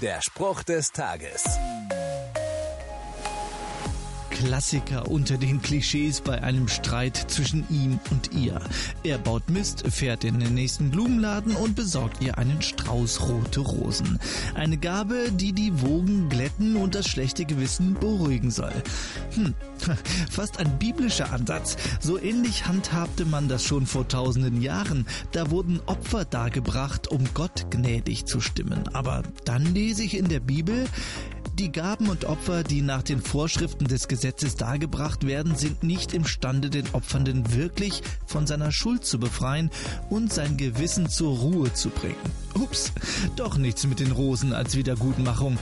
Der 0.00 0.22
Spruch 0.22 0.62
des 0.62 0.92
Tages. 0.92 1.44
Klassiker 4.30 5.10
unter 5.10 5.36
den 5.36 5.60
Klischees 5.60 6.22
bei 6.22 6.42
einem 6.42 6.68
Streit 6.68 7.18
zwischen 7.28 7.66
ihm 7.68 8.00
und 8.10 8.32
ihr. 8.32 8.58
Er 9.04 9.18
baut 9.18 9.50
Mist, 9.50 9.86
fährt 9.86 10.24
in 10.24 10.40
den 10.40 10.54
nächsten 10.54 10.90
Blumenladen 10.90 11.54
und 11.54 11.76
besorgt 11.76 12.22
ihr 12.22 12.38
einen 12.38 12.62
Strauß 12.62 13.28
rote 13.28 13.60
Rosen. 13.60 14.18
Eine 14.54 14.78
Gabe, 14.78 15.30
die 15.30 15.52
die 15.52 15.82
Wogen 15.82 16.30
glätten 16.30 16.49
und 16.80 16.94
das 16.94 17.06
schlechte 17.06 17.44
Gewissen 17.44 17.94
beruhigen 17.94 18.50
soll. 18.50 18.72
Hm, 19.34 19.54
fast 20.30 20.58
ein 20.58 20.78
biblischer 20.78 21.32
Ansatz. 21.32 21.76
So 22.00 22.18
ähnlich 22.18 22.66
handhabte 22.66 23.24
man 23.24 23.48
das 23.48 23.64
schon 23.64 23.86
vor 23.86 24.08
tausenden 24.08 24.60
Jahren. 24.60 25.06
Da 25.32 25.50
wurden 25.50 25.80
Opfer 25.86 26.24
dargebracht, 26.24 27.08
um 27.08 27.24
Gott 27.34 27.70
gnädig 27.70 28.26
zu 28.26 28.40
stimmen. 28.40 28.88
Aber 28.92 29.22
dann 29.44 29.64
lese 29.74 30.02
ich 30.02 30.16
in 30.16 30.28
der 30.28 30.40
Bibel, 30.40 30.86
die 31.60 31.72
Gaben 31.72 32.08
und 32.08 32.24
Opfer, 32.24 32.64
die 32.64 32.80
nach 32.80 33.02
den 33.02 33.20
Vorschriften 33.20 33.86
des 33.86 34.08
Gesetzes 34.08 34.56
dargebracht 34.56 35.26
werden, 35.26 35.56
sind 35.56 35.82
nicht 35.82 36.14
imstande, 36.14 36.70
den 36.70 36.86
Opfernden 36.94 37.52
wirklich 37.54 38.02
von 38.24 38.46
seiner 38.46 38.72
Schuld 38.72 39.04
zu 39.04 39.20
befreien 39.20 39.70
und 40.08 40.32
sein 40.32 40.56
Gewissen 40.56 41.10
zur 41.10 41.36
Ruhe 41.36 41.70
zu 41.74 41.90
bringen. 41.90 42.16
Ups, 42.54 42.92
doch 43.36 43.58
nichts 43.58 43.86
mit 43.86 44.00
den 44.00 44.12
Rosen 44.12 44.54
als 44.54 44.74
Wiedergutmachung. 44.74 45.58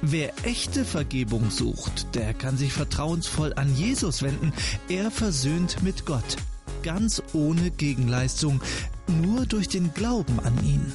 Wer 0.00 0.32
echte 0.46 0.86
Vergebung 0.86 1.50
sucht, 1.50 2.14
der 2.14 2.32
kann 2.32 2.56
sich 2.56 2.72
vertrauensvoll 2.72 3.52
an 3.52 3.76
Jesus 3.76 4.22
wenden. 4.22 4.54
Er 4.88 5.10
versöhnt 5.10 5.82
mit 5.82 6.06
Gott. 6.06 6.38
Ganz 6.82 7.22
ohne 7.34 7.70
Gegenleistung, 7.70 8.62
nur 9.06 9.44
durch 9.44 9.68
den 9.68 9.92
Glauben 9.92 10.40
an 10.40 10.64
ihn. 10.64 10.94